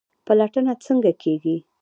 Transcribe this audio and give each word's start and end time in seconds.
پلټنه 0.25 0.73
څنګه 0.85 1.11
کیږي؟ 1.21 1.57